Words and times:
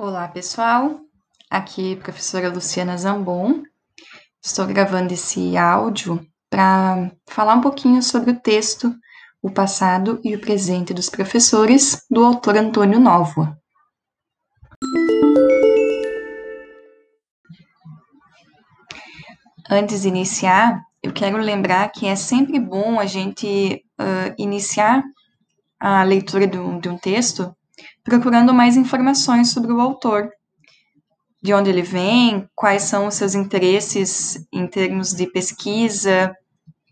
Olá, 0.00 0.28
pessoal. 0.28 1.00
Aqui, 1.50 1.96
professora 1.96 2.48
Luciana 2.48 2.96
Zambon. 2.96 3.64
Estou 4.40 4.64
gravando 4.64 5.12
esse 5.12 5.56
áudio 5.56 6.24
para 6.48 7.10
falar 7.28 7.56
um 7.56 7.60
pouquinho 7.60 8.00
sobre 8.00 8.30
o 8.30 8.38
texto 8.38 8.94
O 9.42 9.50
Passado 9.50 10.20
e 10.22 10.36
o 10.36 10.40
Presente 10.40 10.94
dos 10.94 11.10
Professores, 11.10 12.06
do 12.08 12.24
autor 12.24 12.56
Antônio 12.56 13.00
Novo. 13.00 13.52
Antes 19.68 20.02
de 20.02 20.08
iniciar, 20.08 20.80
eu 21.02 21.12
quero 21.12 21.38
lembrar 21.38 21.90
que 21.90 22.06
é 22.06 22.14
sempre 22.14 22.60
bom 22.60 23.00
a 23.00 23.04
gente 23.04 23.84
uh, 24.00 24.32
iniciar 24.38 25.02
a 25.80 26.04
leitura 26.04 26.46
de 26.46 26.56
um, 26.56 26.78
de 26.78 26.88
um 26.88 26.96
texto 26.96 27.52
procurando 28.08 28.54
mais 28.54 28.76
informações 28.76 29.50
sobre 29.50 29.72
o 29.72 29.80
autor, 29.80 30.30
de 31.42 31.54
onde 31.54 31.70
ele 31.70 31.82
vem, 31.82 32.48
quais 32.54 32.82
são 32.82 33.06
os 33.06 33.14
seus 33.14 33.34
interesses 33.34 34.44
em 34.52 34.66
termos 34.66 35.12
de 35.12 35.26
pesquisa, 35.26 36.34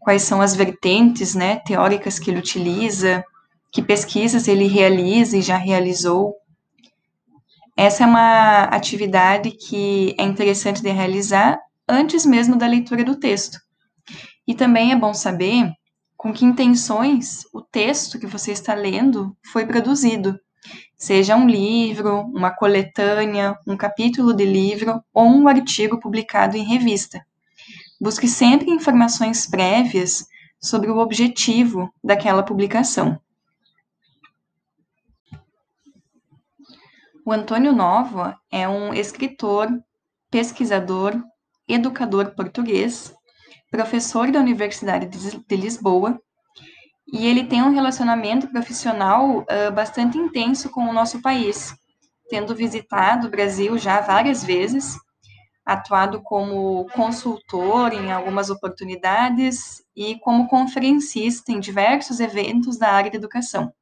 quais 0.00 0.22
são 0.22 0.40
as 0.40 0.54
vertentes 0.54 1.34
né, 1.34 1.56
teóricas 1.56 2.18
que 2.18 2.30
ele 2.30 2.38
utiliza, 2.38 3.24
que 3.72 3.82
pesquisas 3.82 4.46
ele 4.46 4.66
realiza 4.66 5.36
e 5.36 5.42
já 5.42 5.56
realizou. 5.56 6.34
Essa 7.76 8.04
é 8.04 8.06
uma 8.06 8.64
atividade 8.64 9.50
que 9.50 10.14
é 10.18 10.22
interessante 10.22 10.80
de 10.80 10.90
realizar 10.90 11.58
antes 11.88 12.24
mesmo 12.24 12.56
da 12.56 12.66
leitura 12.66 13.02
do 13.02 13.16
texto. 13.16 13.58
E 14.46 14.54
também 14.54 14.92
é 14.92 14.96
bom 14.96 15.12
saber 15.12 15.72
com 16.16 16.32
que 16.32 16.44
intenções 16.44 17.42
o 17.52 17.60
texto 17.60 18.18
que 18.18 18.26
você 18.26 18.52
está 18.52 18.74
lendo 18.74 19.36
foi 19.52 19.66
produzido 19.66 20.38
seja 20.96 21.36
um 21.36 21.46
livro, 21.46 22.20
uma 22.20 22.50
coletânea, 22.50 23.56
um 23.66 23.76
capítulo 23.76 24.32
de 24.32 24.44
livro 24.44 25.02
ou 25.12 25.26
um 25.26 25.46
artigo 25.46 26.00
publicado 26.00 26.56
em 26.56 26.64
revista. 26.64 27.24
Busque 28.00 28.26
sempre 28.26 28.70
informações 28.70 29.46
prévias 29.46 30.26
sobre 30.60 30.90
o 30.90 30.98
objetivo 30.98 31.92
daquela 32.02 32.42
publicação. 32.42 33.20
O 37.24 37.32
Antônio 37.32 37.72
Nova 37.72 38.38
é 38.50 38.68
um 38.68 38.94
escritor, 38.94 39.68
pesquisador, 40.30 41.20
educador 41.66 42.34
português, 42.34 43.12
professor 43.70 44.30
da 44.30 44.38
Universidade 44.38 45.06
de 45.06 45.56
Lisboa 45.56 46.20
e 47.06 47.26
ele 47.26 47.44
tem 47.44 47.62
um 47.62 47.72
relacionamento 47.72 48.48
profissional 48.48 49.40
uh, 49.40 49.72
bastante 49.72 50.18
intenso 50.18 50.70
com 50.70 50.82
o 50.88 50.92
nosso 50.92 51.22
país, 51.22 51.74
tendo 52.28 52.54
visitado 52.54 53.28
o 53.28 53.30
Brasil 53.30 53.78
já 53.78 54.00
várias 54.00 54.42
vezes, 54.42 54.96
atuado 55.64 56.20
como 56.22 56.86
consultor 56.94 57.92
em 57.92 58.12
algumas 58.12 58.50
oportunidades 58.50 59.82
e 59.94 60.18
como 60.20 60.48
conferencista 60.48 61.52
em 61.52 61.60
diversos 61.60 62.20
eventos 62.20 62.76
da 62.76 62.90
área 62.90 63.10
de 63.10 63.16
educação. 63.16 63.72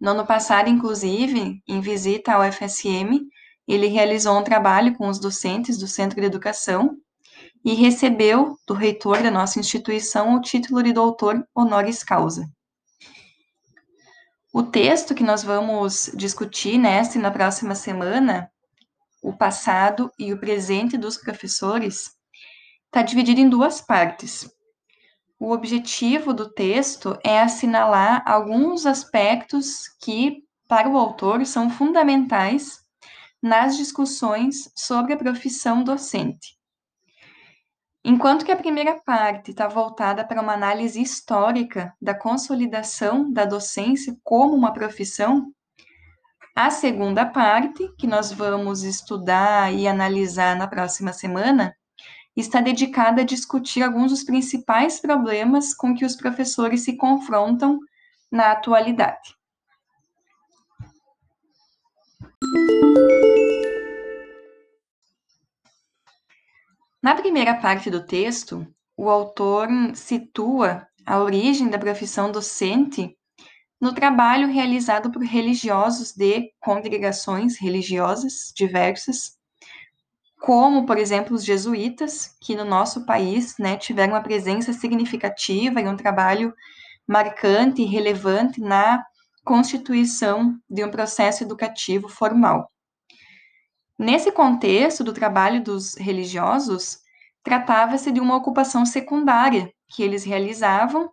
No 0.00 0.10
ano 0.12 0.26
passado, 0.26 0.68
inclusive, 0.68 1.60
em 1.66 1.80
visita 1.80 2.32
ao 2.32 2.52
FSM, 2.52 3.20
ele 3.66 3.88
realizou 3.88 4.38
um 4.38 4.44
trabalho 4.44 4.94
com 4.96 5.08
os 5.08 5.18
docentes 5.18 5.76
do 5.76 5.88
Centro 5.88 6.20
de 6.20 6.26
Educação 6.26 6.96
e 7.64 7.74
recebeu 7.74 8.58
do 8.66 8.74
reitor 8.74 9.22
da 9.22 9.30
nossa 9.30 9.58
instituição 9.58 10.34
o 10.34 10.40
título 10.40 10.82
de 10.82 10.92
doutor 10.92 11.46
honoris 11.54 12.02
causa. 12.02 12.48
O 14.52 14.62
texto 14.62 15.14
que 15.14 15.22
nós 15.22 15.42
vamos 15.44 16.10
discutir 16.14 16.78
nesta 16.78 17.18
e 17.18 17.20
na 17.20 17.30
próxima 17.30 17.74
semana, 17.74 18.50
o 19.22 19.32
passado 19.32 20.10
e 20.18 20.32
o 20.32 20.38
presente 20.38 20.96
dos 20.96 21.16
professores, 21.16 22.10
está 22.86 23.02
dividido 23.02 23.40
em 23.40 23.48
duas 23.48 23.80
partes. 23.80 24.50
O 25.38 25.52
objetivo 25.52 26.34
do 26.34 26.52
texto 26.52 27.16
é 27.22 27.40
assinalar 27.40 28.22
alguns 28.26 28.86
aspectos 28.86 29.86
que, 30.00 30.42
para 30.66 30.88
o 30.88 30.96
autor, 30.96 31.46
são 31.46 31.70
fundamentais 31.70 32.80
nas 33.40 33.76
discussões 33.76 34.70
sobre 34.74 35.12
a 35.12 35.16
profissão 35.16 35.84
docente. 35.84 36.57
Enquanto 38.08 38.42
que 38.42 38.50
a 38.50 38.56
primeira 38.56 38.98
parte 39.04 39.50
está 39.50 39.68
voltada 39.68 40.24
para 40.26 40.40
uma 40.40 40.54
análise 40.54 40.98
histórica 40.98 41.94
da 42.00 42.14
consolidação 42.14 43.30
da 43.30 43.44
docência 43.44 44.16
como 44.24 44.56
uma 44.56 44.72
profissão, 44.72 45.52
a 46.56 46.70
segunda 46.70 47.26
parte, 47.26 47.86
que 47.98 48.06
nós 48.06 48.32
vamos 48.32 48.82
estudar 48.82 49.74
e 49.74 49.86
analisar 49.86 50.56
na 50.56 50.66
próxima 50.66 51.12
semana, 51.12 51.76
está 52.34 52.62
dedicada 52.62 53.20
a 53.20 53.26
discutir 53.26 53.82
alguns 53.82 54.10
dos 54.10 54.24
principais 54.24 54.98
problemas 54.98 55.74
com 55.74 55.94
que 55.94 56.06
os 56.06 56.16
professores 56.16 56.84
se 56.84 56.96
confrontam 56.96 57.78
na 58.32 58.52
atualidade. 58.52 59.36
Na 67.08 67.14
primeira 67.14 67.54
parte 67.54 67.88
do 67.88 68.04
texto, 68.04 68.66
o 68.94 69.08
autor 69.08 69.66
situa 69.94 70.86
a 71.06 71.18
origem 71.18 71.70
da 71.70 71.78
profissão 71.78 72.30
docente 72.30 73.16
no 73.80 73.94
trabalho 73.94 74.46
realizado 74.46 75.10
por 75.10 75.22
religiosos 75.22 76.12
de 76.12 76.52
congregações 76.60 77.58
religiosas 77.58 78.52
diversas, 78.54 79.38
como, 80.38 80.84
por 80.84 80.98
exemplo, 80.98 81.34
os 81.34 81.46
jesuítas, 81.46 82.36
que 82.42 82.54
no 82.54 82.66
nosso 82.66 83.06
país 83.06 83.56
né, 83.58 83.78
tiveram 83.78 84.12
uma 84.12 84.22
presença 84.22 84.74
significativa 84.74 85.80
e 85.80 85.88
um 85.88 85.96
trabalho 85.96 86.52
marcante 87.06 87.80
e 87.80 87.86
relevante 87.86 88.60
na 88.60 89.02
constituição 89.42 90.58
de 90.68 90.84
um 90.84 90.90
processo 90.90 91.42
educativo 91.42 92.06
formal. 92.06 92.70
Nesse 93.98 94.30
contexto 94.30 95.02
do 95.02 95.12
trabalho 95.12 95.60
dos 95.60 95.96
religiosos, 95.96 97.00
tratava-se 97.42 98.12
de 98.12 98.20
uma 98.20 98.36
ocupação 98.36 98.86
secundária 98.86 99.72
que 99.88 100.04
eles 100.04 100.22
realizavam, 100.22 101.10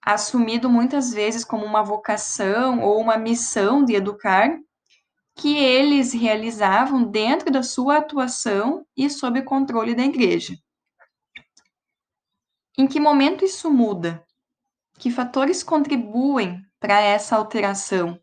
assumido 0.00 0.70
muitas 0.70 1.12
vezes 1.12 1.44
como 1.44 1.64
uma 1.64 1.82
vocação 1.82 2.80
ou 2.80 3.00
uma 3.00 3.16
missão 3.16 3.84
de 3.84 3.94
educar, 3.94 4.56
que 5.34 5.56
eles 5.56 6.12
realizavam 6.12 7.02
dentro 7.02 7.50
da 7.50 7.62
sua 7.62 7.96
atuação 7.96 8.86
e 8.96 9.10
sob 9.10 9.42
controle 9.42 9.94
da 9.94 10.04
igreja. 10.04 10.54
Em 12.78 12.86
que 12.86 13.00
momento 13.00 13.44
isso 13.44 13.70
muda? 13.70 14.24
Que 14.98 15.10
fatores 15.10 15.62
contribuem 15.62 16.64
para 16.78 17.00
essa 17.00 17.34
alteração? 17.36 18.20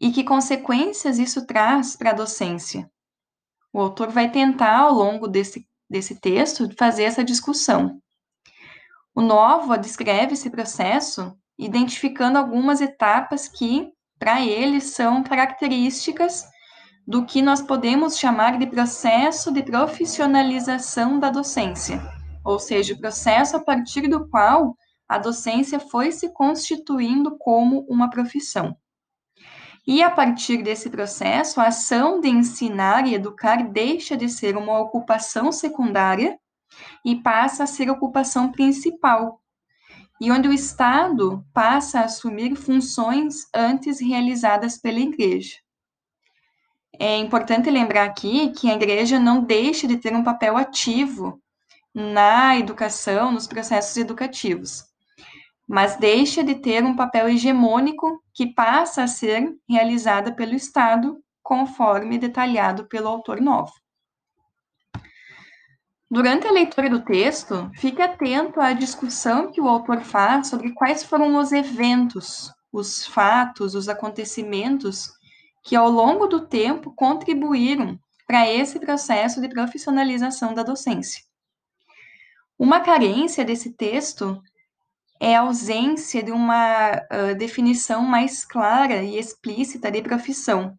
E 0.00 0.10
que 0.10 0.24
consequências 0.24 1.18
isso 1.18 1.46
traz 1.46 1.96
para 1.96 2.10
a 2.10 2.14
docência. 2.14 2.90
O 3.72 3.80
autor 3.80 4.08
vai 4.08 4.30
tentar, 4.30 4.78
ao 4.78 4.94
longo 4.94 5.28
desse, 5.28 5.66
desse 5.88 6.20
texto, 6.20 6.68
fazer 6.76 7.04
essa 7.04 7.24
discussão. 7.24 8.00
O 9.14 9.22
Novo 9.22 9.76
descreve 9.76 10.34
esse 10.34 10.50
processo 10.50 11.36
identificando 11.58 12.38
algumas 12.38 12.80
etapas 12.80 13.48
que, 13.48 13.90
para 14.18 14.42
ele, 14.42 14.80
são 14.80 15.22
características 15.22 16.44
do 17.06 17.24
que 17.24 17.40
nós 17.40 17.62
podemos 17.62 18.18
chamar 18.18 18.58
de 18.58 18.66
processo 18.66 19.52
de 19.52 19.62
profissionalização 19.62 21.18
da 21.18 21.30
docência, 21.30 22.02
ou 22.44 22.58
seja, 22.58 22.94
o 22.94 22.98
processo 22.98 23.56
a 23.56 23.60
partir 23.60 24.08
do 24.08 24.28
qual 24.28 24.76
a 25.08 25.18
docência 25.18 25.78
foi 25.78 26.10
se 26.10 26.32
constituindo 26.32 27.38
como 27.38 27.86
uma 27.88 28.10
profissão. 28.10 28.76
E 29.86 30.02
a 30.02 30.10
partir 30.10 30.64
desse 30.64 30.90
processo, 30.90 31.60
a 31.60 31.68
ação 31.68 32.20
de 32.20 32.28
ensinar 32.28 33.06
e 33.06 33.14
educar 33.14 33.62
deixa 33.62 34.16
de 34.16 34.28
ser 34.28 34.56
uma 34.56 34.80
ocupação 34.80 35.52
secundária 35.52 36.36
e 37.04 37.14
passa 37.14 37.62
a 37.62 37.66
ser 37.68 37.88
ocupação 37.88 38.50
principal, 38.50 39.40
e 40.20 40.32
onde 40.32 40.48
o 40.48 40.52
Estado 40.52 41.46
passa 41.54 42.00
a 42.00 42.04
assumir 42.06 42.56
funções 42.56 43.46
antes 43.54 44.00
realizadas 44.00 44.76
pela 44.76 44.98
Igreja. 44.98 45.58
É 46.98 47.16
importante 47.18 47.70
lembrar 47.70 48.06
aqui 48.06 48.48
que 48.50 48.68
a 48.68 48.74
Igreja 48.74 49.20
não 49.20 49.44
deixa 49.44 49.86
de 49.86 49.98
ter 49.98 50.16
um 50.16 50.24
papel 50.24 50.56
ativo 50.56 51.40
na 51.94 52.58
educação, 52.58 53.30
nos 53.30 53.46
processos 53.46 53.96
educativos 53.96 54.95
mas 55.66 55.96
deixa 55.96 56.44
de 56.44 56.54
ter 56.54 56.84
um 56.84 56.94
papel 56.94 57.28
hegemônico 57.28 58.22
que 58.32 58.46
passa 58.46 59.02
a 59.02 59.08
ser 59.08 59.52
realizada 59.68 60.32
pelo 60.32 60.54
Estado, 60.54 61.18
conforme 61.42 62.18
detalhado 62.18 62.86
pelo 62.86 63.08
autor 63.08 63.40
novo. 63.40 63.72
Durante 66.08 66.46
a 66.46 66.52
leitura 66.52 66.88
do 66.88 67.04
texto, 67.04 67.68
fique 67.74 68.00
atento 68.00 68.60
à 68.60 68.72
discussão 68.72 69.50
que 69.50 69.60
o 69.60 69.68
autor 69.68 70.02
faz 70.02 70.48
sobre 70.48 70.72
quais 70.72 71.02
foram 71.02 71.36
os 71.36 71.50
eventos, 71.50 72.52
os 72.72 73.04
fatos, 73.04 73.74
os 73.74 73.88
acontecimentos 73.88 75.10
que 75.64 75.74
ao 75.74 75.90
longo 75.90 76.28
do 76.28 76.46
tempo 76.46 76.94
contribuíram 76.94 77.98
para 78.24 78.48
esse 78.48 78.78
processo 78.78 79.40
de 79.40 79.48
profissionalização 79.48 80.54
da 80.54 80.62
docência. 80.62 81.24
Uma 82.56 82.80
carência 82.80 83.44
desse 83.44 83.72
texto 83.72 84.40
é 85.20 85.36
a 85.36 85.40
ausência 85.40 86.22
de 86.22 86.30
uma 86.30 86.92
uh, 86.92 87.34
definição 87.36 88.02
mais 88.02 88.44
clara 88.44 89.02
e 89.02 89.18
explícita 89.18 89.90
de 89.90 90.02
profissão. 90.02 90.78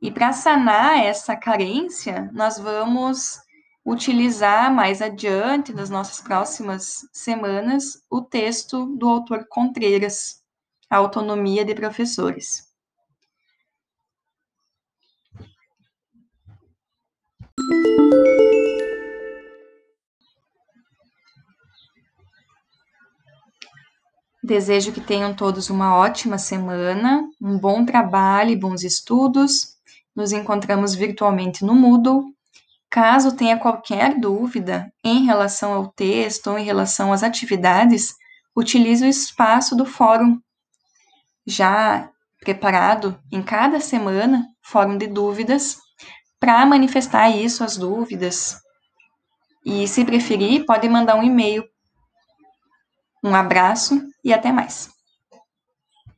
E 0.00 0.10
para 0.10 0.32
sanar 0.32 0.98
essa 0.98 1.36
carência, 1.36 2.30
nós 2.32 2.58
vamos 2.58 3.38
utilizar 3.84 4.72
mais 4.72 5.02
adiante, 5.02 5.72
nas 5.72 5.90
nossas 5.90 6.20
próximas 6.20 7.00
semanas, 7.12 8.02
o 8.10 8.22
texto 8.22 8.86
do 8.96 9.08
autor 9.08 9.46
Contreiras, 9.48 10.42
A 10.88 10.96
Autonomia 10.96 11.64
de 11.64 11.74
Professores. 11.74 12.72
Desejo 24.42 24.90
que 24.92 25.00
tenham 25.00 25.32
todos 25.32 25.70
uma 25.70 25.96
ótima 25.96 26.36
semana, 26.36 27.22
um 27.40 27.56
bom 27.56 27.84
trabalho 27.84 28.50
e 28.50 28.56
bons 28.56 28.82
estudos. 28.82 29.76
Nos 30.16 30.32
encontramos 30.32 30.94
virtualmente 30.94 31.64
no 31.64 31.74
Moodle. 31.74 32.24
Caso 32.90 33.36
tenha 33.36 33.56
qualquer 33.56 34.18
dúvida 34.18 34.92
em 35.04 35.24
relação 35.24 35.72
ao 35.72 35.86
texto 35.86 36.48
ou 36.48 36.58
em 36.58 36.64
relação 36.64 37.12
às 37.12 37.22
atividades, 37.22 38.14
utilize 38.54 39.04
o 39.04 39.08
espaço 39.08 39.76
do 39.76 39.86
fórum 39.86 40.38
já 41.46 42.10
preparado 42.40 43.18
em 43.30 43.42
cada 43.42 43.80
semana, 43.80 44.46
fórum 44.60 44.98
de 44.98 45.06
dúvidas, 45.06 45.78
para 46.38 46.66
manifestar 46.66 47.30
isso, 47.30 47.62
as 47.62 47.76
dúvidas. 47.76 48.60
E 49.64 49.86
se 49.86 50.04
preferir, 50.04 50.66
pode 50.66 50.88
mandar 50.88 51.14
um 51.14 51.22
e-mail. 51.22 51.64
Um 53.22 53.34
abraço 53.34 54.02
e 54.24 54.32
até 54.32 54.50
mais. 54.50 54.90